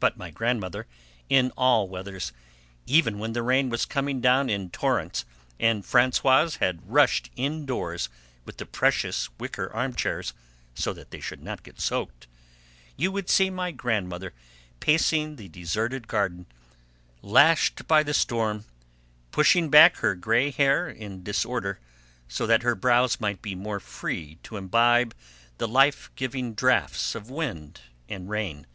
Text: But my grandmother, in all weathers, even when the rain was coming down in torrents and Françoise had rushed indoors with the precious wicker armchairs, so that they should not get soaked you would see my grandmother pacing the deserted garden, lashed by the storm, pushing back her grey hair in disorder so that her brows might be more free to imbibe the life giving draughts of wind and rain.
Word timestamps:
But 0.00 0.16
my 0.16 0.32
grandmother, 0.32 0.88
in 1.28 1.52
all 1.56 1.86
weathers, 1.88 2.32
even 2.86 3.20
when 3.20 3.34
the 3.34 3.42
rain 3.44 3.68
was 3.68 3.84
coming 3.86 4.20
down 4.20 4.50
in 4.50 4.68
torrents 4.68 5.24
and 5.60 5.84
Françoise 5.84 6.56
had 6.56 6.82
rushed 6.90 7.30
indoors 7.36 8.08
with 8.44 8.56
the 8.56 8.66
precious 8.66 9.28
wicker 9.38 9.72
armchairs, 9.72 10.32
so 10.74 10.92
that 10.94 11.12
they 11.12 11.20
should 11.20 11.40
not 11.40 11.62
get 11.62 11.80
soaked 11.80 12.26
you 12.96 13.12
would 13.12 13.30
see 13.30 13.48
my 13.48 13.70
grandmother 13.70 14.32
pacing 14.80 15.36
the 15.36 15.46
deserted 15.46 16.08
garden, 16.08 16.46
lashed 17.22 17.86
by 17.86 18.02
the 18.02 18.12
storm, 18.12 18.64
pushing 19.30 19.68
back 19.70 19.98
her 19.98 20.16
grey 20.16 20.50
hair 20.50 20.88
in 20.88 21.22
disorder 21.22 21.78
so 22.26 22.44
that 22.44 22.64
her 22.64 22.74
brows 22.74 23.20
might 23.20 23.40
be 23.40 23.54
more 23.54 23.78
free 23.78 24.36
to 24.42 24.56
imbibe 24.56 25.14
the 25.58 25.68
life 25.68 26.10
giving 26.16 26.54
draughts 26.54 27.14
of 27.14 27.30
wind 27.30 27.82
and 28.08 28.28
rain. 28.28 28.66